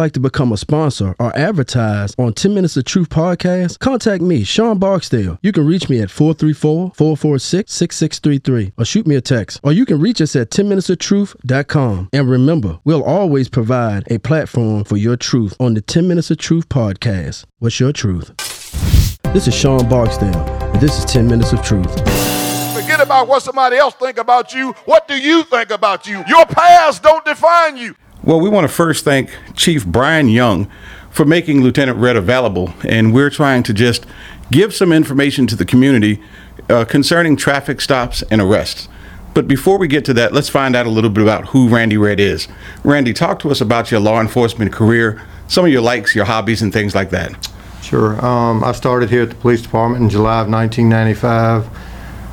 [0.00, 4.44] like to become a sponsor or advertise on 10 Minutes of Truth podcast, contact me,
[4.44, 5.38] Sean Barksdale.
[5.42, 9.60] You can reach me at 434 446 6633 or shoot me a text.
[9.62, 12.08] Or you can reach us at 10minutesoftruth.com.
[12.14, 16.38] And remember, we'll always provide a platform for your truth on the 10 Minutes of
[16.38, 17.44] Truth podcast.
[17.58, 18.34] What's your truth?
[19.34, 21.92] This is Sean Barksdale, and this is 10 Minutes of Truth.
[22.74, 24.72] Forget about what somebody else think about you.
[24.86, 26.24] What do you think about you?
[26.26, 27.94] Your past don't define you.
[28.22, 30.70] Well, we want to first thank Chief Brian Young
[31.10, 34.04] for making Lieutenant Red available, and we're trying to just
[34.50, 36.22] give some information to the community
[36.68, 38.88] uh, concerning traffic stops and arrests.
[39.32, 41.96] But before we get to that, let's find out a little bit about who Randy
[41.96, 42.46] Red is.
[42.84, 46.60] Randy, talk to us about your law enforcement career, some of your likes, your hobbies,
[46.60, 47.48] and things like that.
[47.80, 48.22] Sure.
[48.22, 51.68] Um, I started here at the police department in July of 1995.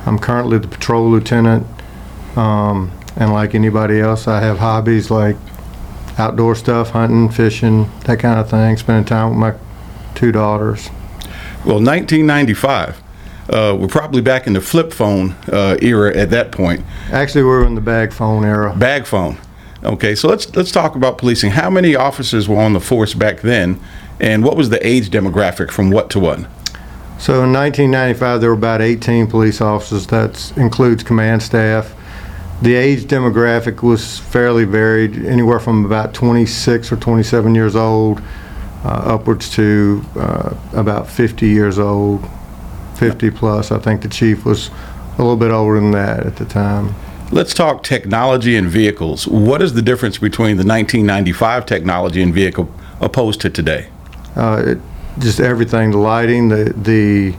[0.06, 1.66] I'm currently the patrol lieutenant.
[2.36, 5.36] Um, and like anybody else, I have hobbies like
[6.18, 9.54] outdoor stuff, hunting, fishing, that kind of thing, spending time with my
[10.14, 10.88] two daughters.
[11.64, 13.02] Well, 1995.
[13.48, 16.84] Uh, we're probably back in the flip phone uh, era at that point.
[17.10, 18.74] Actually, we're in the bag phone era.
[18.76, 19.38] Bag phone.
[19.82, 21.52] Okay, so let's let's talk about policing.
[21.52, 23.80] How many officers were on the force back then,
[24.20, 26.40] and what was the age demographic from what to what?
[27.18, 30.06] So in 1995, there were about 18 police officers.
[30.08, 31.94] That includes command staff.
[32.60, 38.20] The age demographic was fairly varied, anywhere from about 26 or 27 years old
[38.84, 42.28] uh, upwards to uh, about 50 years old,
[42.96, 43.70] 50 plus.
[43.70, 44.70] I think the chief was
[45.14, 46.94] a little bit older than that at the time.
[47.30, 49.28] Let's talk technology and vehicles.
[49.28, 53.88] What is the difference between the 1995 technology and vehicle opposed to today?
[54.34, 54.78] Uh, it,
[55.18, 57.36] just everything, the lighting, the, the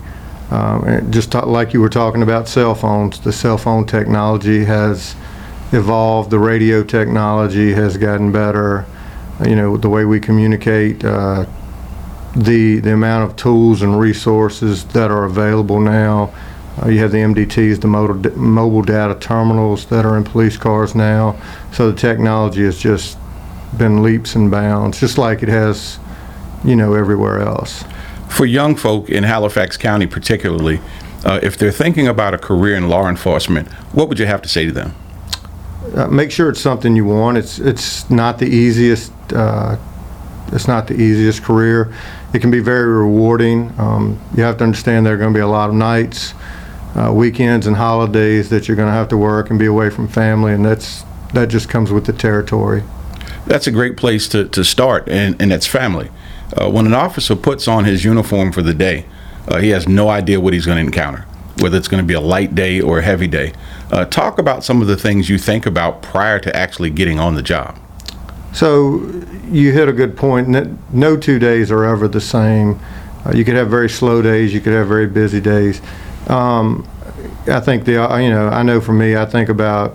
[0.52, 5.16] um, just like you were talking about cell phones, the cell phone technology has
[5.72, 8.86] evolved, the radio technology has gotten better,
[9.46, 11.46] you know, the way we communicate, uh,
[12.36, 16.34] the, the amount of tools and resources that are available now.
[16.82, 20.96] Uh, you have the MDTs, the mobile, mobile data terminals that are in police cars
[20.96, 21.40] now.
[21.74, 23.18] So the technology has just
[23.78, 26.00] been leaps and bounds, just like it has,
[26.64, 27.84] you know, everywhere else.
[28.30, 30.80] For young folk in Halifax County, particularly,
[31.26, 34.50] uh, if they're thinking about a career in law enforcement, what would you have to
[34.50, 34.96] say to them?
[35.94, 37.38] Uh, make sure it's something you want.
[37.38, 39.12] It's it's not the easiest.
[39.34, 39.78] Uh,
[40.52, 41.94] it's not the easiest career.
[42.34, 43.74] It can be very rewarding.
[43.78, 46.34] Um, you have to understand there are going to be a lot of nights,
[46.96, 50.08] uh, weekends, and holidays that you're going to have to work and be away from
[50.08, 51.04] family, and that's
[51.34, 52.84] that just comes with the territory.
[53.46, 56.10] That's a great place to, to start, and, and it's family.
[56.54, 59.06] Uh, when an officer puts on his uniform for the day,
[59.48, 61.26] uh, he has no idea what he's going to encounter,
[61.60, 63.54] whether it's going to be a light day or a heavy day.
[63.92, 67.36] Uh, talk about some of the things you think about prior to actually getting on
[67.36, 67.78] the job.
[68.54, 69.06] So
[69.50, 70.50] you hit a good point.
[70.94, 72.80] No two days are ever the same.
[73.26, 74.54] Uh, you could have very slow days.
[74.54, 75.82] You could have very busy days.
[76.28, 76.88] Um,
[77.48, 79.92] I think the uh, you know I know for me I think about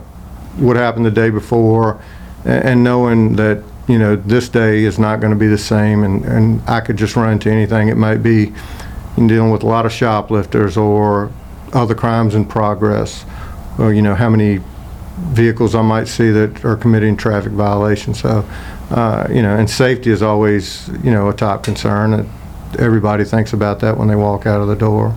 [0.57, 2.01] what happened the day before,
[2.45, 6.05] and, and knowing that you know this day is not going to be the same,
[6.05, 7.89] and, and I could just run into anything.
[7.89, 8.53] It might be
[9.17, 11.31] dealing with a lot of shoplifters or
[11.73, 13.25] other crimes in progress,
[13.79, 14.61] or you know how many
[15.19, 18.21] vehicles I might see that are committing traffic violations.
[18.21, 18.45] So,
[18.91, 22.11] uh, you know, and safety is always, you know, a top concern.
[22.13, 22.27] That
[22.79, 25.17] Everybody thinks about that when they walk out of the door.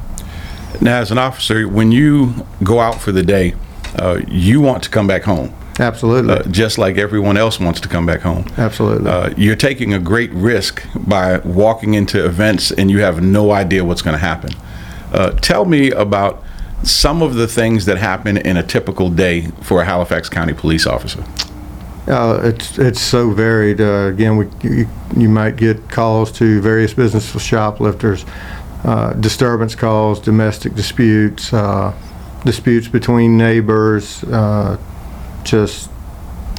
[0.80, 3.56] Now, as an officer, when you go out for the day,
[3.96, 6.34] uh, you want to come back home, Absolutely.
[6.34, 8.46] uh, just like everyone else wants to come back home.
[8.58, 9.10] Absolutely.
[9.10, 13.84] Uh, you're taking a great risk by walking into events and you have no idea
[13.86, 14.52] what's going to happen.
[15.12, 16.44] Uh, tell me about
[16.84, 20.86] some of the things that happen in a typical day for a Halifax County police
[20.86, 21.24] officer.
[22.08, 23.82] Uh, it's it's so varied.
[23.82, 24.88] Uh, again, we you,
[25.18, 28.26] you might get calls to various business shoplifters,
[28.86, 31.94] uh, disturbance calls, domestic disputes, uh,
[32.46, 34.78] disputes between neighbors, uh,
[35.44, 35.90] just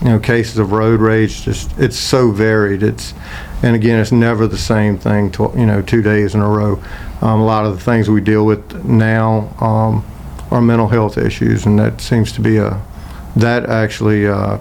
[0.03, 1.43] you know cases of road rage.
[1.43, 2.83] Just it's so varied.
[2.83, 3.15] It's
[3.63, 5.31] and again, it's never the same thing.
[5.33, 6.83] To, you know, two days in a row.
[7.21, 10.05] Um, a lot of the things we deal with now um,
[10.51, 12.81] are mental health issues, and that seems to be a
[13.37, 14.59] that actually uh,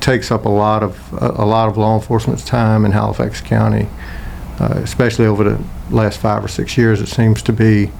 [0.00, 3.88] takes up a lot of a, a lot of law enforcement's time in Halifax County,
[4.60, 7.00] uh, especially over the last five or six years.
[7.00, 7.90] It seems to be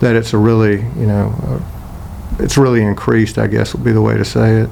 [0.00, 1.79] that it's a really you know uh,
[2.42, 3.38] it's really increased.
[3.38, 4.70] I guess would be the way to say it.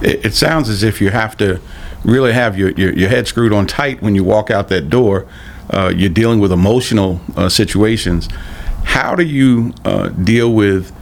[0.00, 1.60] It, it sounds as if you have to
[2.04, 5.26] really have your, your, your head screwed on tight when you walk out that door.
[5.70, 8.28] Uh, you're dealing with emotional uh, situations.
[8.84, 10.94] How do you uh, deal with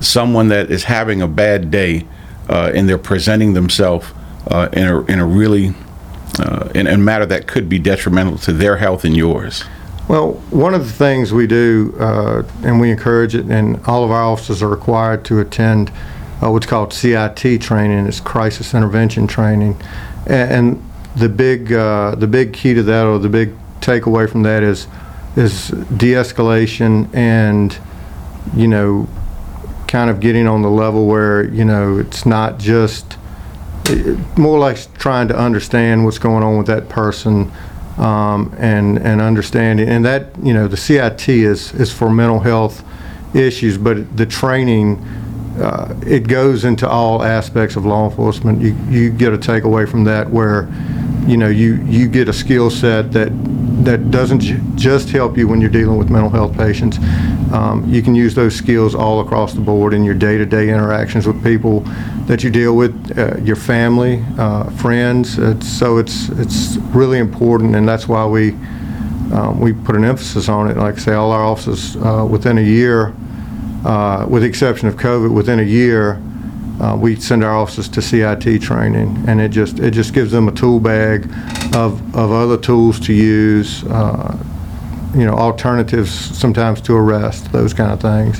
[0.00, 2.06] someone that is having a bad day
[2.48, 4.06] uh, and they're presenting themselves
[4.48, 5.74] uh, in, a, in a really
[6.38, 9.64] uh, in a matter that could be detrimental to their health and yours?
[10.10, 14.10] Well, one of the things we do, uh, and we encourage it, and all of
[14.10, 15.92] our officers are required to attend
[16.42, 18.08] uh, what's called CIT training.
[18.08, 19.80] It's crisis intervention training,
[20.26, 24.42] and, and the big uh, the big key to that, or the big takeaway from
[24.42, 24.88] that, is
[25.36, 27.78] is de-escalation and
[28.56, 29.08] you know
[29.86, 33.16] kind of getting on the level where you know it's not just
[33.84, 37.52] it, more like trying to understand what's going on with that person
[38.00, 42.82] um, and and understanding and that you know the CIT is is for mental health
[43.34, 44.96] issues but the training
[45.60, 48.62] uh, it goes into all aspects of law enforcement.
[48.62, 50.68] You you get a takeaway from that where
[51.26, 53.30] you know you you get a skill set that
[53.84, 56.98] that doesn't j- just help you when you're dealing with mental health patients.
[57.52, 61.42] Um, you can use those skills all across the board in your day-to-day interactions with
[61.42, 61.80] people
[62.26, 65.38] that you deal with, uh, your family, uh, friends.
[65.38, 68.52] It's, so it's it's really important, and that's why we
[69.32, 70.76] um, we put an emphasis on it.
[70.76, 73.14] Like I say, all our officers uh, within a year,
[73.84, 76.20] uh, with the exception of COVID, within a year
[76.80, 80.48] uh, we send our officers to CIT training, and it just it just gives them
[80.48, 81.24] a tool bag
[81.74, 84.36] of, of other tools to use, uh,
[85.14, 88.38] you know, alternatives sometimes to arrest, those kind of things.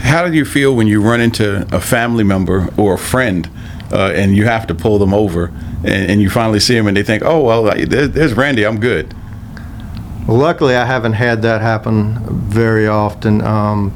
[0.00, 3.50] How do you feel when you run into a family member or a friend
[3.92, 5.46] uh, and you have to pull them over
[5.84, 9.14] and, and, you finally see them and they think, oh, well, there's Randy, I'm good?
[10.26, 12.18] Well, luckily, I haven't had that happen
[12.48, 13.40] very often.
[13.42, 13.92] Um,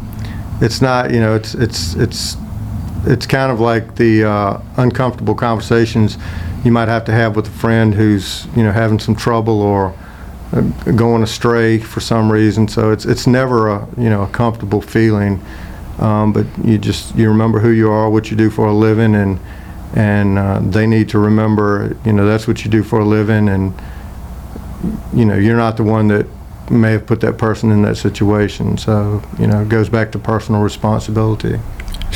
[0.60, 2.36] it's not, you know, it's, it's, it's,
[3.04, 6.18] it's kind of like the uh, uncomfortable conversations
[6.64, 9.94] you might have to have with a friend who's you know having some trouble or
[10.52, 10.60] uh,
[10.94, 12.68] going astray for some reason.
[12.68, 15.40] So it's it's never a you know a comfortable feeling,
[15.98, 19.14] um, but you just you remember who you are, what you do for a living,
[19.14, 19.40] and
[19.94, 23.48] and uh, they need to remember you know that's what you do for a living,
[23.48, 23.74] and
[25.12, 26.26] you know you're not the one that
[26.70, 28.78] may have put that person in that situation.
[28.78, 31.58] So you know it goes back to personal responsibility.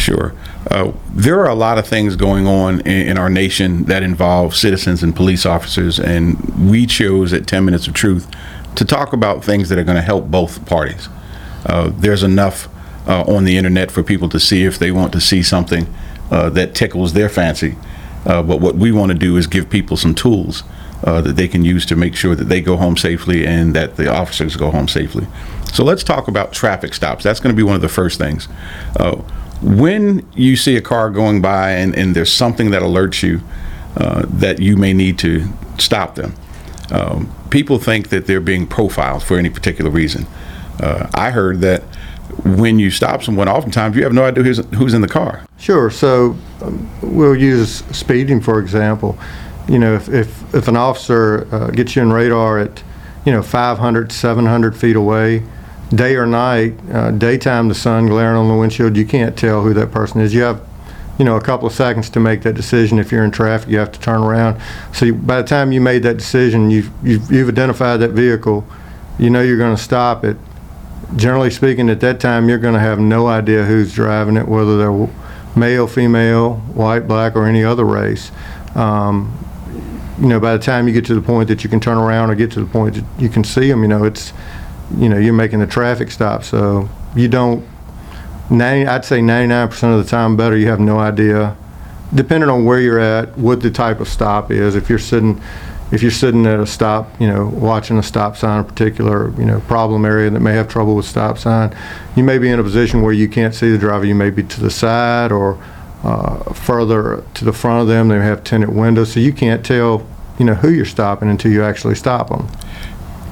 [0.06, 0.34] Sure.
[0.70, 4.54] Uh, there are a lot of things going on in, in, our nation that involve
[4.54, 8.30] citizens and police officers, and we chose at 10 Minutes of Truth
[8.76, 11.08] to talk about things that are going to help both parties.
[11.64, 12.68] Uh, there's enough
[13.08, 15.92] uh, on the internet for people to see if they want to see something
[16.30, 17.74] uh, that tickles their fancy.
[18.24, 20.62] Uh, but what we want to do is give people some tools
[21.02, 23.96] uh, that they can use to make sure that they go home safely and that
[23.96, 25.26] the officers go home safely.
[25.72, 27.24] So let's talk about traffic stops.
[27.24, 28.46] That's going to be one of the first things
[29.62, 33.40] when you see a car going by and, and there's something that alerts you
[33.96, 35.46] uh, that you may need to
[35.78, 36.34] stop them,
[36.90, 40.26] um, people think that they're being profiled for any particular reason.
[40.80, 41.82] Uh, I heard that
[42.44, 45.46] when you stop someone, oftentimes you have no idea who's, who's in the car.
[45.58, 45.90] Sure.
[45.90, 49.18] So um, we'll use speeding, for example.
[49.68, 52.82] You know, if, if, if an officer uh, gets you in radar at,
[53.24, 55.42] you know, 500, 700 feet away,
[55.94, 59.72] day or night, uh, daytime, the sun glaring on the windshield, you can't tell who
[59.74, 60.34] that person is.
[60.34, 60.60] You have,
[61.18, 62.98] you know, a couple of seconds to make that decision.
[62.98, 64.60] If you're in traffic, you have to turn around.
[64.92, 68.66] So you, by the time you made that decision, you've, you've, you've identified that vehicle.
[69.18, 70.36] You know you're going to stop it.
[71.14, 74.76] Generally speaking, at that time, you're going to have no idea who's driving it, whether
[74.76, 75.08] they're
[75.54, 78.32] male, female, white, black, or any other race.
[78.74, 79.32] Um,
[80.20, 82.30] you know, by the time you get to the point that you can turn around
[82.30, 84.32] or get to the point that you can see them, you know, it's
[84.96, 87.66] you know, you're making a traffic stop, so you don't,
[88.50, 91.56] 90, I'd say 99% of the time better, you have no idea,
[92.14, 94.76] depending on where you're at, what the type of stop is.
[94.76, 95.40] If you're sitting,
[95.90, 99.44] if you're sitting at a stop, you know, watching a stop sign, a particular, you
[99.44, 101.76] know, problem area that may have trouble with stop sign,
[102.14, 104.04] you may be in a position where you can't see the driver.
[104.04, 105.62] You may be to the side or
[106.04, 108.08] uh, further to the front of them.
[108.08, 110.06] They have tinted windows, so you can't tell,
[110.38, 112.48] you know, who you're stopping until you actually stop them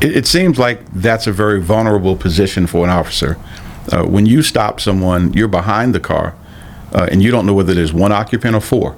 [0.04, 3.38] it, it, seems like that's a very vulnerable position for an officer.
[3.90, 6.34] Uh, when you stop someone, you're behind the car,
[6.92, 8.96] uh, and you don't know whether there's one occupant or four.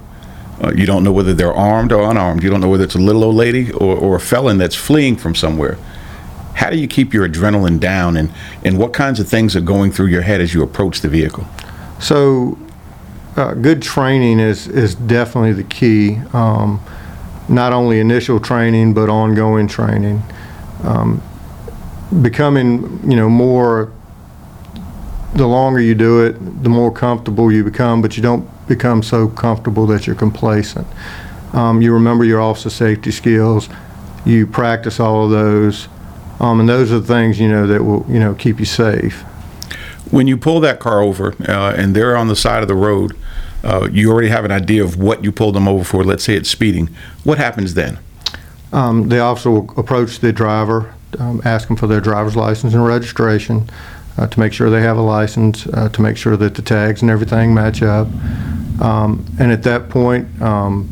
[0.63, 2.43] Uh, you don't know whether they're armed or unarmed.
[2.43, 5.17] You don't know whether it's a little old lady or, or a felon that's fleeing
[5.17, 5.79] from somewhere.
[6.55, 8.33] How do you keep your adrenaline down, and,
[8.65, 11.47] and what kinds of things are going through your head as you approach the vehicle?
[12.01, 12.59] So,
[13.37, 16.17] uh, good training is, is definitely the key.
[16.33, 16.81] Um,
[17.49, 20.23] not only initial training, but ongoing training
[20.87, 21.23] um,
[22.23, 23.93] becoming, you know, more,
[25.35, 29.29] the longer you do it, the more comfortable you become, but you don't become so
[29.29, 30.87] comfortable that you're complacent.
[31.53, 33.69] Um, you remember your officer safety skills,
[34.25, 35.89] you practice all of those,
[36.41, 39.23] um, and those are the things, you know, that will, you know, keep you safe.
[40.11, 43.17] When you pull that car over uh, and they're on the side of the road,
[43.65, 46.05] uh, you already have an idea of what you pulled them over for.
[46.05, 46.89] Let's say it's speeding.
[47.25, 47.99] What happens then?
[48.77, 52.85] Um, the officer will approach the driver, um, ask them for their driver's license and
[52.85, 53.71] registration
[54.19, 57.01] uh, to make sure they have a license, uh, to make sure that the tags
[57.01, 58.07] and everything match up.
[58.83, 60.91] Um, and at that point, um,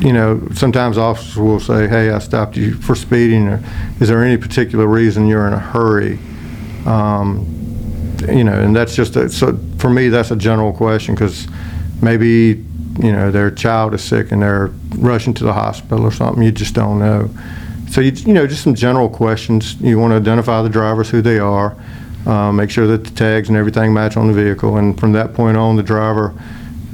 [0.00, 3.60] you know, sometimes officers will say, "Hey, I stopped you for speeding," or
[3.98, 6.20] "Is there any particular reason you're in a hurry?"
[6.86, 7.46] Um,
[8.28, 11.48] you know, and that's just a, so for me, that's a general question because
[12.00, 12.64] maybe
[12.98, 16.42] you know their child is sick and they're rushing to the hospital or something.
[16.42, 17.30] You just don't know.
[17.90, 19.80] So you you know just some general questions.
[19.80, 21.76] You want to identify the drivers, who they are,
[22.26, 25.34] uh, make sure that the tags and everything match on the vehicle, and from that
[25.34, 26.34] point on, the driver.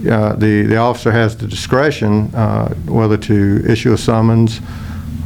[0.09, 4.61] Uh, the the officer has the discretion uh, whether to issue a summons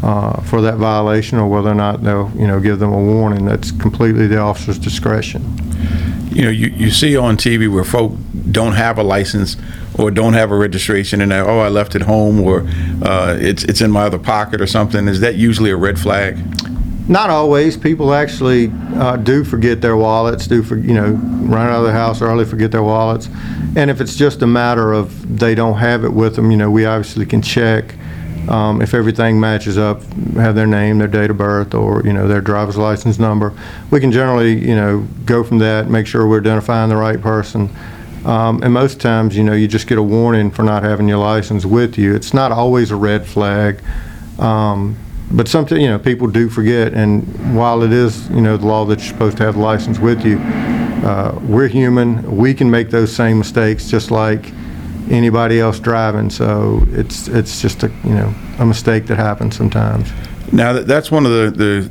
[0.03, 3.45] uh, for that violation or whether or not they'll you know give them a warning.
[3.45, 5.43] That's completely the officer's discretion.
[6.31, 8.13] You know, you, you see on TV where folk
[8.53, 9.57] don't have a license
[9.99, 12.67] or don't have a registration and oh, I left it home or
[13.03, 15.09] uh, it's, it's in my other pocket or something.
[15.09, 16.39] Is that usually a red flag?
[17.09, 17.77] Not always.
[17.77, 21.93] People actually uh, do forget their wallets, do for, you know, run out of the
[21.93, 23.29] house early, forget their wallets.
[23.75, 26.71] And if it's just a matter of they don't have it with them, you know,
[26.71, 27.97] we obviously can check
[28.49, 30.03] um, if everything matches up,
[30.35, 33.53] have their name, their date of birth, or, you know, their driver's license number.
[33.91, 37.69] We can generally, you know, go from that, make sure we're identifying the right person.
[38.25, 41.19] Um, and most times, you know, you just get a warning for not having your
[41.19, 42.15] license with you.
[42.15, 43.83] It's not always a red flag.
[44.39, 44.97] Um,
[45.31, 48.85] but something, you know, people do forget, and while it is, you know, the law
[48.85, 52.37] that you're supposed to have the license with you, uh, we're human.
[52.37, 54.53] We can make those same mistakes just like
[55.11, 56.29] anybody else driving.
[56.31, 60.11] So it's it's just a you know a mistake that happens sometimes.
[60.53, 61.51] Now, that- that's one of the,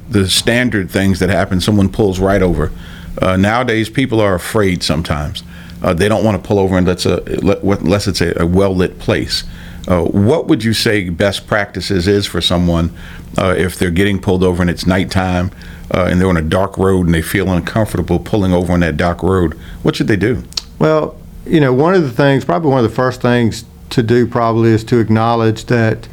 [0.10, 1.66] the, the standard things that happens.
[1.66, 2.72] Someone pulls right over.
[3.20, 5.44] Uh, nowadays, people are afraid sometimes.
[5.82, 7.22] Uh, they don't want to pull over unless, a,
[7.64, 9.44] unless it's a, a well lit place.
[9.88, 12.96] Uh, what would you say best practices is for someone
[13.38, 15.50] uh, if they're getting pulled over and it's nighttime
[15.92, 18.96] uh, and they're on a dark road and they feel uncomfortable pulling over on that
[18.96, 19.54] dark road?
[19.82, 20.44] What should they do?
[20.78, 24.28] Well, you know, one of the things, probably one of the first things to do
[24.28, 26.08] probably is to acknowledge that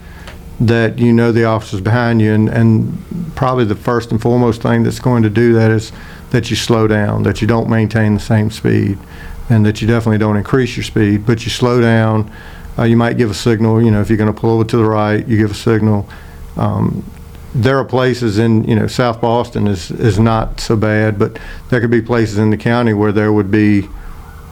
[0.61, 4.83] that you know the officers behind you, and, and probably the first and foremost thing
[4.83, 5.93] that's going to do that is
[6.31, 8.99] that you slow down, that you don't maintain the same speed,
[9.49, 12.31] and that you definitely don't increase your speed, but you slow down.
[12.79, 14.77] Uh, you might give a signal, you know, if you're going to pull over to
[14.77, 16.09] the right, you give a signal.
[16.57, 17.05] Um,
[17.55, 21.39] there are places in, you know, South Boston is, is not so bad, but
[21.71, 23.89] there could be places in the county where there would be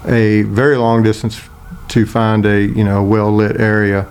[0.07, 1.41] a very long distance
[1.89, 4.07] to find a, you know, well-lit area.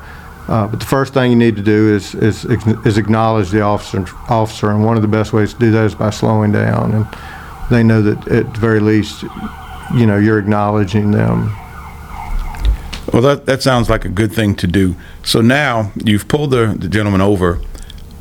[0.48, 2.46] Uh, But the first thing you need to do is, is
[2.86, 5.96] is acknowledge the officer, officer, and one of the best ways to do that is
[5.96, 6.94] by slowing down.
[6.94, 7.08] And
[7.70, 9.26] they know that at the very least,
[9.94, 11.56] you know, you're acknowledging them.
[13.14, 14.96] Well, that, that sounds like a good thing to do.
[15.24, 17.62] So now you've pulled the, the gentleman over.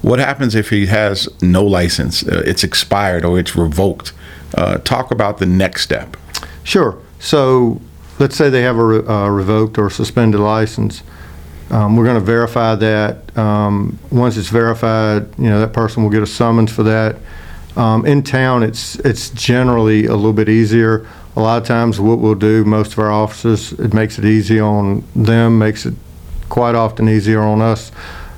[0.02, 2.23] What happens if he has no license?
[2.23, 4.12] Uh, it's expired or it's revoked?
[4.54, 6.16] Uh, talk about the next step.
[6.62, 6.99] Sure.
[7.18, 7.80] So
[8.18, 11.02] let's say they have a re- uh, revoked or suspended license.
[11.71, 13.37] Um, We're going to verify that.
[13.37, 17.16] Um, Once it's verified, you know, that person will get a summons for that.
[17.75, 21.09] Um, In town, it's, it's generally a little bit easier.
[21.37, 24.61] A lot of times, what we'll do, most of our officers, it makes it easy
[24.61, 25.95] on them, makes it
[26.49, 27.91] quite often easier on us.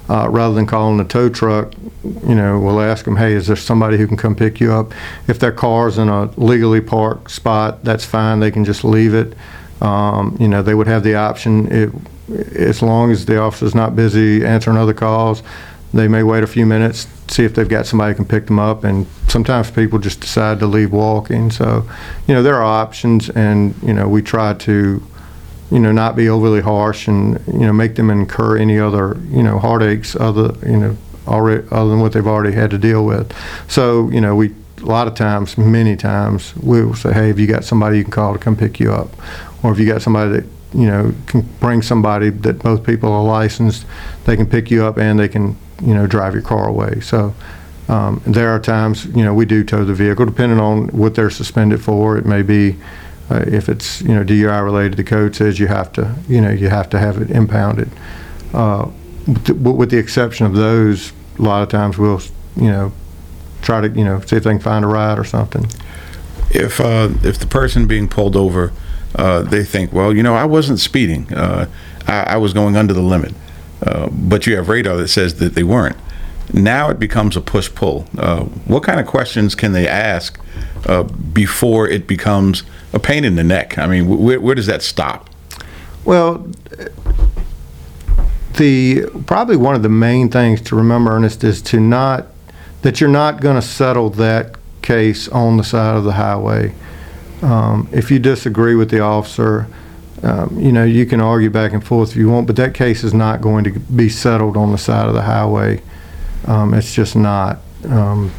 [0.09, 1.75] Uh, Rather than calling the tow truck,
[2.05, 4.93] you know, we'll ask them, hey, is there somebody who can come pick you up?
[5.29, 9.35] If their car's in a legally parked spot, that's fine, they can just leave it.
[9.83, 11.93] Um, You know, they would have the option, it-
[12.57, 15.43] as long as the officer's not busy answering other calls,
[15.95, 18.59] they may wait a few minutes, see if they've got somebody who can pick them
[18.59, 21.51] up, and sometimes people just decide to leave walking.
[21.51, 21.89] So,
[22.27, 25.03] you know, there are options, and, you know, we try to,
[25.71, 29.43] you know, not be overly harsh and, you know, make them incur any other, you
[29.43, 33.33] know, heartaches other, you know, already, other than what they've already had to deal with.
[33.69, 37.39] So, you know, we, a lot of times, many times, we will say, hey, have
[37.39, 39.09] you got somebody you can call to come pick you up?
[39.63, 43.25] Or if you got somebody that, you know, can bring somebody that both people are
[43.25, 43.87] licensed,
[44.25, 47.01] they can pick you up and they can, you know, drive your car away.
[47.01, 47.35] So,
[47.89, 51.31] um, there are times, you know, we do tow the vehicle, depending on what they're
[51.31, 52.17] suspended for.
[52.19, 52.77] It may be,
[53.31, 56.51] uh, if it's, you know, DUI related, the code says you have to, you know,
[56.51, 57.89] you have to have it impounded.
[58.53, 58.89] Uh,
[59.27, 62.21] with the- With the exception of those, a lot of times we'll,
[62.57, 62.93] you know,
[63.63, 65.67] try to, you know, see if they can find a ride or something.
[66.51, 68.73] If uh, if the person being pulled over,
[69.17, 71.67] uh, they think, well, you know, I wasn't speeding, uh,
[72.07, 73.35] I, I was going under the limit,
[73.87, 75.97] uh, but you have radar that says that they weren't.
[76.53, 78.07] Now it becomes a push pull.
[78.19, 80.39] Uh, what kind of questions can they ask
[80.87, 82.63] uh, before it becomes
[82.93, 83.79] a pain in the neck?
[83.79, 85.31] I mean, wh- where, does that stop?
[86.05, 86.49] Well,
[88.57, 92.27] the probably one of the main things to remember, Ernest, is to not
[92.83, 96.73] that you're not going to settle that case on the side of the highway.
[97.43, 99.67] Um, if you disagree with the officer,
[100.27, 103.05] um, you know you can argue back and forth if you want, but that case
[103.05, 105.81] is not going to be settled on the side of the highway.
[106.47, 107.59] Um, it's just not.
[107.89, 108.33] Um,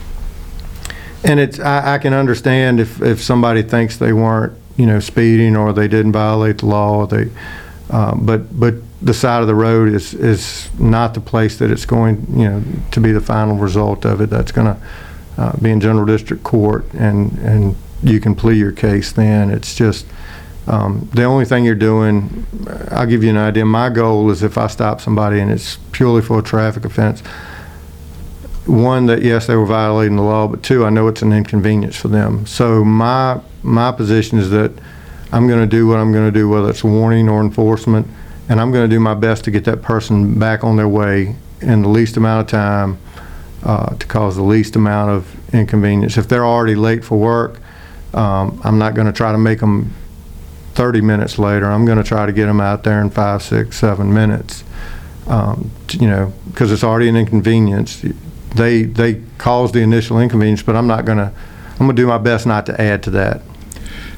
[1.24, 5.56] and it's I, I can understand if, if somebody thinks they weren't you know speeding
[5.56, 7.06] or they didn't violate the law.
[7.06, 7.30] They,
[7.90, 11.86] uh, but but the side of the road is is not the place that it's
[11.86, 14.30] going you know to be the final result of it.
[14.30, 14.82] That's going to
[15.38, 19.52] uh, be in general district court and and you can plea your case then.
[19.52, 20.06] It's just.
[20.68, 22.46] Um, the only thing you're doing,
[22.92, 23.66] I'll give you an idea.
[23.66, 27.22] My goal is if I stop somebody and it's purely for a traffic offense,
[28.66, 31.96] one that yes they were violating the law, but two I know it's an inconvenience
[31.96, 32.46] for them.
[32.46, 34.72] So my my position is that
[35.32, 38.08] I'm going to do what I'm going to do, whether it's warning or enforcement,
[38.50, 41.36] and I'm going to do my best to get that person back on their way
[41.62, 42.98] in the least amount of time
[43.64, 46.18] uh, to cause the least amount of inconvenience.
[46.18, 47.60] If they're already late for work,
[48.14, 49.94] um, I'm not going to try to make them
[50.78, 51.66] 30 minutes later.
[51.66, 54.64] I'm going to try to get them out there in five, six, seven minutes.
[55.26, 58.06] Um, you know, because it's already an inconvenience.
[58.54, 61.34] They they caused the initial inconvenience, but I'm not going to.
[61.72, 63.42] I'm going to do my best not to add to that.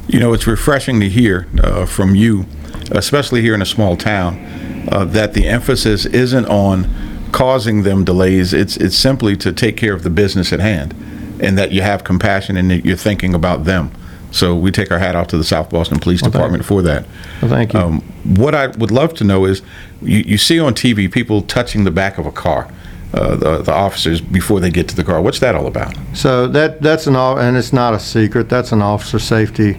[0.08, 2.46] You know, it's refreshing to hear uh, from you,
[2.92, 6.90] especially here in a small town, uh, that the emphasis isn't on
[7.32, 8.54] causing them delays.
[8.54, 10.94] It's it's simply to take care of the business at hand,
[11.40, 13.92] and that you have compassion and that you're thinking about them.
[14.32, 17.06] So we take our hat off to the South Boston Police Well, Department for that.
[17.42, 17.80] Well, thank you.
[17.80, 18.02] Um,
[18.36, 19.62] what I would love to know is,
[20.02, 22.72] you, you see on TV people touching the back of a car,
[23.14, 25.22] uh, the, the officers before they get to the car.
[25.22, 25.96] What's that all about?
[26.14, 28.50] So that that's an and it's not a secret.
[28.50, 29.74] That's an officer safety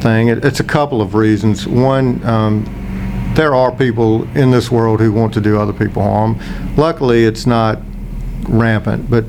[0.00, 0.28] thing.
[0.28, 1.66] It, it's a couple of reasons.
[1.66, 2.64] One, um,
[3.34, 6.38] there are people in this world who want to do other people harm.
[6.76, 7.80] Luckily, it's not
[8.48, 9.24] rampant, but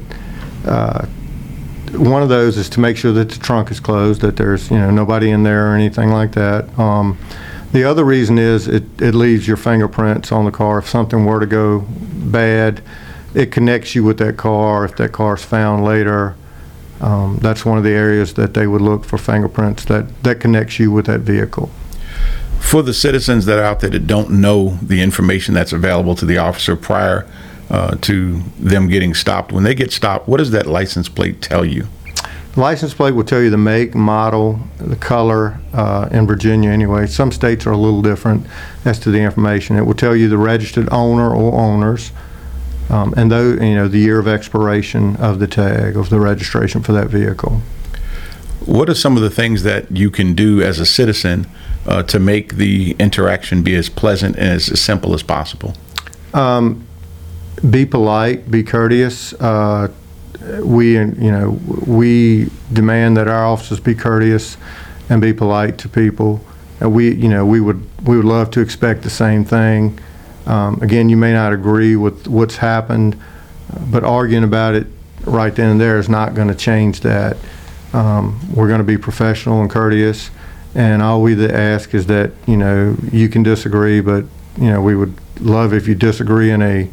[0.66, 1.06] uh,
[1.94, 4.78] one of those is to make sure that the trunk is closed, that there's you
[4.78, 6.78] know nobody in there or anything like that.
[6.80, 7.18] Um,
[7.72, 10.80] the other reason is it, it leaves your fingerprints on the car.
[10.80, 12.82] If something were to go bad,
[13.34, 14.84] it connects you with that car.
[14.84, 16.36] If that car's found later,
[17.00, 20.80] um, that's one of the areas that they would look for fingerprints that, that connects
[20.80, 21.70] you with that vehicle.
[22.60, 26.26] For the citizens that are out there that don't know the information that's available to
[26.26, 27.28] the officer prior
[27.72, 31.66] uh, to them getting stopped, when they get stopped, what does that license plate tell
[31.66, 31.88] you?
[32.54, 37.08] The license plate will tell you the make, model, the color, uh, in Virginia anyway.
[37.08, 38.46] Some states are a little different
[38.84, 39.78] as to the information.
[39.78, 42.12] It will tell you the registered owner or owners,
[42.90, 46.84] um, and though, you know, the year of expiration of the tag, of the registration
[46.84, 47.62] for that vehicle.
[48.66, 51.48] What are some of the things that you can do as a citizen
[51.88, 55.74] uh, to make the interaction be as pleasant and as, as simple as possible?
[56.34, 56.86] Um,
[57.69, 59.34] be polite, be courteous.
[59.34, 59.91] Uh,
[60.63, 64.58] we, you know, we demand that our officers be courteous
[65.10, 66.41] and be polite to people.
[66.80, 70.00] And we, you know, we would we would love to expect the same thing.
[70.47, 73.19] Um, again, you may not agree with what's happened,
[73.91, 74.88] but arguing about it
[75.26, 77.38] right then and there is not going to change that.
[77.93, 80.32] Um, we're going to be professional and courteous,
[80.74, 84.26] and all we ask is that you know you can disagree, but
[84.58, 86.89] you know we would love if you disagree in a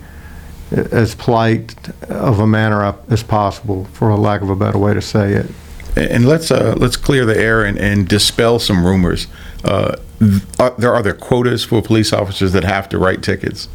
[0.71, 1.75] as polite
[2.09, 5.47] of a manner as possible, for a lack of a better way to say it.
[5.97, 9.27] And let's uh, let's clear the air and, and dispel some rumors.
[9.65, 13.69] Uh, th- are, there are there quotas for police officers that have to write tickets.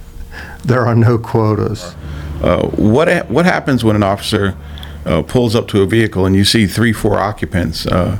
[0.63, 1.95] There are no quotas.
[2.41, 4.55] Uh, what ha- what happens when an officer
[5.05, 8.19] uh, pulls up to a vehicle and you see three four occupants, uh,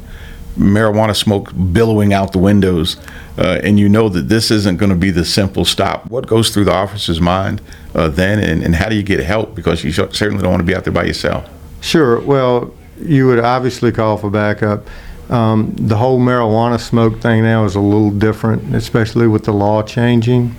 [0.58, 2.98] marijuana smoke billowing out the windows,
[3.38, 6.10] uh, and you know that this isn't going to be the simple stop?
[6.10, 7.62] What goes through the officer's mind
[7.96, 10.66] uh, then, and, and how do you get help because you certainly don't want to
[10.66, 11.48] be out there by yourself?
[11.82, 12.20] Sure.
[12.22, 14.88] Well, you would obviously call for backup.
[15.30, 19.84] Um, the whole marijuana smoke thing now is a little different, especially with the law
[19.84, 20.56] changing.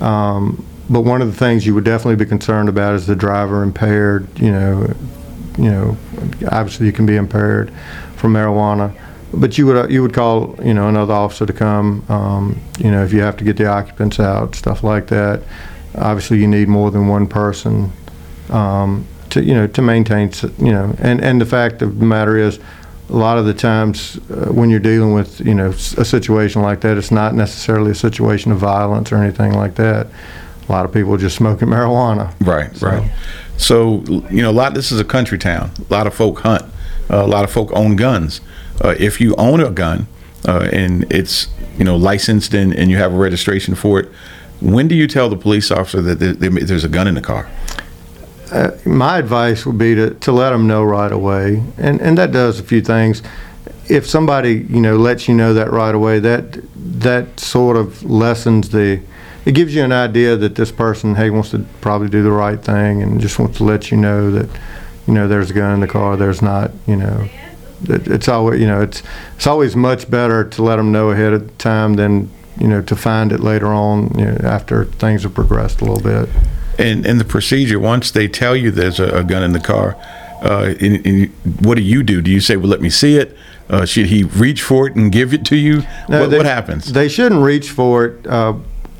[0.00, 3.62] Um, but one of the things you would definitely be concerned about is the driver
[3.62, 4.26] impaired.
[4.38, 4.94] You know,
[5.58, 5.96] you know,
[6.50, 7.72] obviously you can be impaired
[8.16, 8.94] from marijuana,
[9.34, 12.04] but you would uh, you would call you know another officer to come.
[12.08, 15.42] Um, you know, if you have to get the occupants out, stuff like that.
[15.94, 17.92] Obviously, you need more than one person
[18.50, 22.36] um, to you know to maintain you know and and the fact of the matter
[22.36, 22.58] is
[23.10, 26.80] a lot of the times uh, when you're dealing with you know a situation like
[26.80, 30.06] that it's not necessarily a situation of violence or anything like that
[30.68, 33.10] a lot of people are just smoking marijuana Right, So- right.
[33.56, 34.74] So you know, a lot.
[34.74, 35.72] This is a country town.
[35.90, 36.62] A lot of folk hunt.
[37.10, 38.40] Uh, a lot of folk own guns.
[38.84, 40.06] Uh, if you own a gun
[40.46, 44.08] uh, and it's you know licensed and, and you have a registration for it,
[44.60, 47.20] When do you tell the police officer that there- there- there's a gun in the
[47.20, 47.46] car?
[48.50, 52.32] Uh, my advice would be to, to let them know right away, and and that
[52.32, 53.22] does a few things.
[53.88, 56.58] If somebody you know lets you know that right away, that
[57.00, 59.00] that sort of lessens the.
[59.44, 62.60] It gives you an idea that this person, hey, wants to probably do the right
[62.62, 64.48] thing, and just wants to let you know that,
[65.06, 66.16] you know, there's a gun in the car.
[66.16, 67.28] There's not, you know,
[67.88, 69.02] it, it's always, you know, it's
[69.36, 72.28] it's always much better to let them know ahead of time than
[72.60, 76.02] you know to find it later on you know, after things have progressed a little
[76.02, 76.28] bit.
[76.78, 79.96] And in the procedure, once they tell you there's a, a gun in the car,
[80.42, 81.28] uh, in, in,
[81.60, 82.22] what do you do?
[82.22, 83.36] Do you say, "Well, let me see it"?
[83.68, 85.82] Uh, should he reach for it and give it to you?
[86.08, 86.92] No, what, they- what happens?
[86.92, 88.26] They shouldn't reach for it.
[88.26, 88.54] Uh,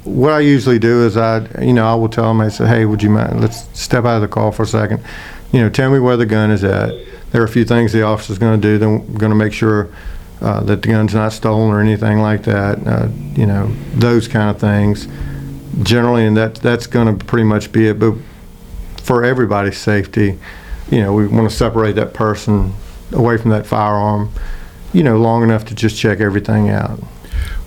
[0.04, 2.84] what I usually do is I, you know, I will tell them, I say, hey,
[2.84, 5.02] would you mind, let's step out of the car for a second.
[5.52, 6.90] You know, tell me where the gun is at.
[7.30, 8.78] There are a few things the officer's going to do.
[8.78, 9.88] Then we're going to make sure
[10.40, 12.86] uh, that the gun's not stolen or anything like that.
[12.86, 15.08] Uh, you know, those kind of things.
[15.82, 17.98] Generally, and that that's going to pretty much be it.
[17.98, 18.14] But
[19.02, 20.38] for everybody's safety,
[20.90, 22.72] you know, we want to separate that person
[23.12, 24.32] away from that firearm.
[24.92, 26.98] You know, long enough to just check everything out.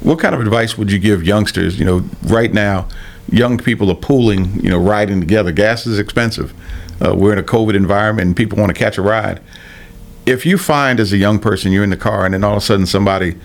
[0.01, 1.77] What kind of advice would you give youngsters?
[1.77, 2.87] You know, right now,
[3.29, 5.51] young people are pooling, you know, riding together.
[5.51, 6.53] Gas is expensive.
[7.03, 9.41] Uh, we're in a COVID environment and people want to catch a ride.
[10.25, 12.57] If you find as a young person you're in the car and then all of
[12.57, 13.35] a sudden somebody,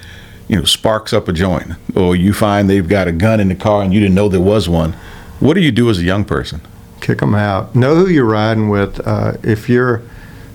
[0.49, 3.55] you know, sparks up a joint, or you find they've got a gun in the
[3.55, 4.93] car and you didn't know there was one,
[5.41, 6.61] what do you do as a young person?
[7.07, 7.75] kick them out.
[7.75, 9.07] Know who you're riding with.
[9.07, 10.03] Uh, if you're,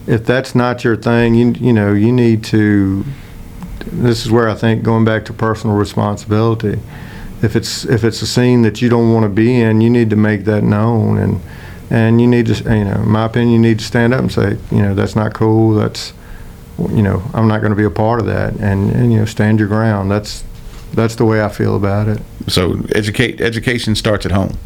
[0.07, 3.05] if that's not your thing, you you know you need to.
[3.85, 6.79] This is where I think going back to personal responsibility.
[7.41, 10.09] If it's if it's a scene that you don't want to be in, you need
[10.09, 11.41] to make that known, and
[11.91, 14.31] and you need to, you know, in my opinion, you need to stand up and
[14.31, 15.75] say, you know, that's not cool.
[15.75, 16.13] That's,
[16.79, 19.25] you know, I'm not going to be a part of that, and, and you know,
[19.25, 20.09] stand your ground.
[20.09, 20.43] That's
[20.93, 22.21] that's the way I feel about it.
[22.47, 24.57] So educate education starts at home.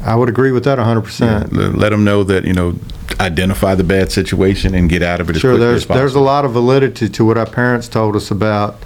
[0.00, 1.52] I would agree with that 100%.
[1.52, 2.76] Let let them know that you know
[3.20, 6.00] identify the bad situation and get out of it as Sure, quickly there's as possible.
[6.00, 8.76] there's a lot of validity to what our parents told us about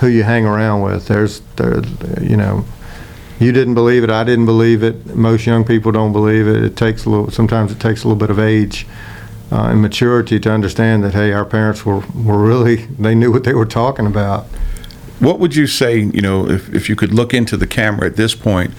[0.00, 1.08] who you hang around with.
[1.08, 1.82] There's there,
[2.22, 2.64] you know,
[3.42, 5.14] you didn't believe it, I didn't believe it.
[5.14, 6.62] Most young people don't believe it.
[6.62, 7.30] It takes a little.
[7.30, 8.86] Sometimes it takes a little bit of age
[9.50, 13.44] uh, and maturity to understand that hey, our parents were were really they knew what
[13.44, 14.46] they were talking about.
[15.18, 18.16] What would you say, you know, if, if you could look into the camera at
[18.16, 18.72] this point,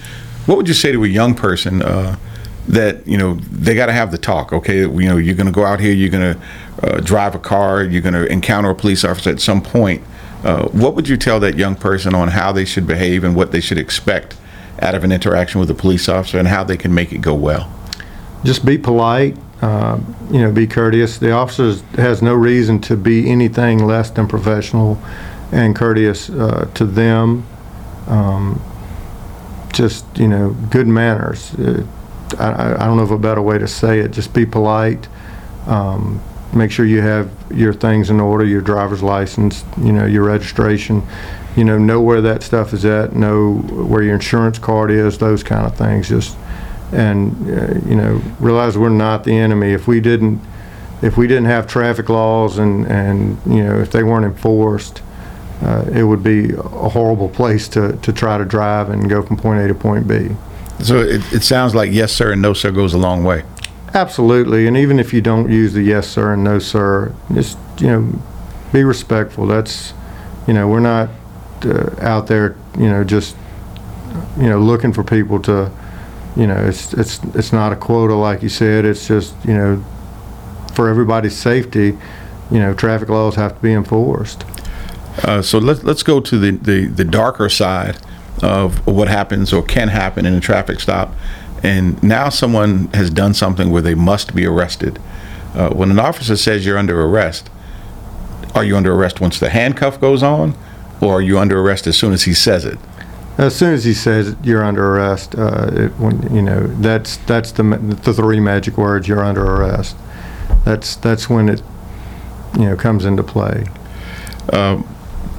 [0.44, 2.16] what would you say to a young person uh,
[2.68, 4.80] that, you know, they got to have the talk, okay?
[4.80, 6.40] You know, you're going to go out here, you're going to
[6.82, 10.02] uh, drive a car, you're going to encounter a police officer at some point.
[10.44, 13.50] Uh, what would you tell that young person on how they should behave and what
[13.50, 14.36] they should expect
[14.84, 17.34] out of an interaction with a police officer and how they can make it go
[17.34, 17.72] well?
[18.44, 19.36] Just be polite.
[19.62, 19.98] Uh,
[20.30, 21.16] you know, be courteous.
[21.16, 25.02] The officer has no reason to be anything less than professional
[25.52, 27.46] and courteous uh, to them.
[28.06, 28.60] Um,
[29.72, 31.54] just you know, good manners.
[31.54, 31.86] Uh,
[32.38, 34.10] I, I don't know of a better way to say it.
[34.10, 35.08] Just be polite.
[35.66, 36.20] Um,
[36.54, 41.02] make sure you have your things in order, your driver's license, you know, your registration.
[41.56, 43.14] You know, know where that stuff is at.
[43.14, 45.18] Know where your insurance card is.
[45.18, 46.08] Those kind of things.
[46.08, 46.36] Just
[46.94, 49.72] and uh, you know realize we're not the enemy.
[49.72, 50.40] If we didn't,
[51.02, 55.02] if we didn't have traffic laws and and you know if they weren't enforced,
[55.62, 59.36] uh, it would be a horrible place to to try to drive and go from
[59.36, 60.30] point A to point B.
[60.80, 63.44] So it, it sounds like yes, sir, and no, sir goes a long way.
[63.94, 67.86] Absolutely, and even if you don't use the yes sir and no sir, just you
[67.86, 68.22] know,
[68.72, 69.46] be respectful.
[69.46, 69.94] That's
[70.48, 71.10] you know we're not
[71.64, 73.36] uh, out there you know just
[74.36, 75.70] you know looking for people to
[76.36, 78.84] you know it's it's it's not a quota like you said.
[78.84, 79.84] It's just you know
[80.74, 81.96] for everybody's safety,
[82.50, 84.44] you know traffic laws have to be enforced.
[85.22, 87.96] Uh, so let's let's go to the, the, the darker side
[88.42, 91.14] of what happens or can happen in a traffic stop.
[91.64, 95.00] And now someone has done something where they must be arrested.
[95.54, 97.48] Uh, when an officer says you're under arrest,
[98.54, 100.54] are you under arrest once the handcuff goes on,
[101.00, 102.78] or are you under arrest as soon as he says it?
[103.38, 107.50] As soon as he says you're under arrest, uh, it, when you know that's that's
[107.52, 109.08] the the three magic words.
[109.08, 109.96] You're under arrest.
[110.64, 111.62] That's that's when it
[112.58, 113.64] you know comes into play.
[114.52, 114.84] we-